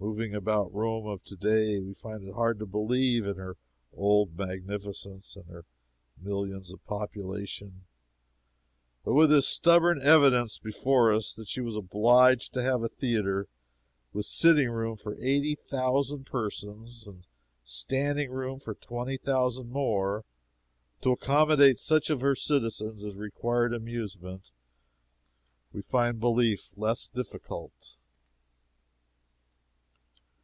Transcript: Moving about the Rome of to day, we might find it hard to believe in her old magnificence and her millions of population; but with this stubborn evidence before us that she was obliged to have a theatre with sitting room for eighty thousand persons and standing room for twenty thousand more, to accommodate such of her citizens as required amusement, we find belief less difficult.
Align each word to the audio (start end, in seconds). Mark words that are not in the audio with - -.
Moving 0.00 0.34
about 0.34 0.70
the 0.72 0.78
Rome 0.80 1.06
of 1.06 1.22
to 1.24 1.34
day, 1.36 1.78
we 1.78 1.86
might 1.86 1.96
find 1.96 2.28
it 2.28 2.34
hard 2.34 2.58
to 2.58 2.66
believe 2.66 3.24
in 3.24 3.36
her 3.36 3.56
old 3.94 4.36
magnificence 4.36 5.34
and 5.34 5.46
her 5.46 5.64
millions 6.18 6.70
of 6.70 6.84
population; 6.84 7.86
but 9.02 9.14
with 9.14 9.30
this 9.30 9.48
stubborn 9.48 10.02
evidence 10.02 10.58
before 10.58 11.10
us 11.10 11.32
that 11.34 11.48
she 11.48 11.62
was 11.62 11.74
obliged 11.74 12.52
to 12.52 12.62
have 12.62 12.82
a 12.82 12.88
theatre 12.88 13.48
with 14.12 14.26
sitting 14.26 14.68
room 14.68 14.98
for 14.98 15.16
eighty 15.16 15.54
thousand 15.54 16.26
persons 16.26 17.06
and 17.06 17.26
standing 17.62 18.30
room 18.30 18.58
for 18.60 18.74
twenty 18.74 19.16
thousand 19.16 19.70
more, 19.70 20.26
to 21.00 21.12
accommodate 21.12 21.78
such 21.78 22.10
of 22.10 22.20
her 22.20 22.34
citizens 22.36 23.06
as 23.06 23.16
required 23.16 23.72
amusement, 23.72 24.50
we 25.72 25.80
find 25.80 26.20
belief 26.20 26.76
less 26.76 27.08
difficult. 27.08 27.94